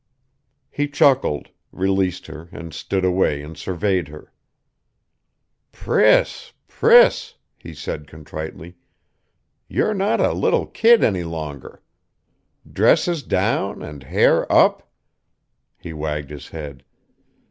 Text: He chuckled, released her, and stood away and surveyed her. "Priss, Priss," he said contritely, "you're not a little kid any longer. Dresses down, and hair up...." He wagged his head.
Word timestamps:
He 0.71 0.87
chuckled, 0.87 1.49
released 1.71 2.25
her, 2.25 2.49
and 2.51 2.73
stood 2.73 3.05
away 3.05 3.43
and 3.43 3.55
surveyed 3.55 4.07
her. 4.07 4.33
"Priss, 5.71 6.53
Priss," 6.67 7.35
he 7.55 7.75
said 7.75 8.07
contritely, 8.07 8.73
"you're 9.67 9.93
not 9.93 10.19
a 10.19 10.33
little 10.33 10.65
kid 10.65 11.03
any 11.03 11.21
longer. 11.23 11.83
Dresses 12.67 13.21
down, 13.21 13.83
and 13.83 14.01
hair 14.01 14.51
up...." 14.51 14.89
He 15.77 15.93
wagged 15.93 16.31
his 16.31 16.47
head. 16.47 16.83